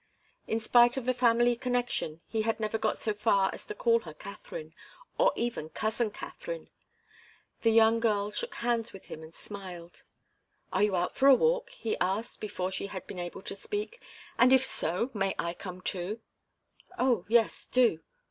[0.47, 3.99] In spite of the family connection he had never got so far as to call
[3.99, 4.73] her Katharine,
[5.19, 6.71] or even cousin Katharine.
[7.61, 10.01] The young girl shook hands with him and smiled.
[10.73, 14.01] "Are you out for a walk?" he asked, before she had been able to speak.
[14.39, 16.19] "And if so, may I come too?"
[16.97, 17.99] "Oh, yes do."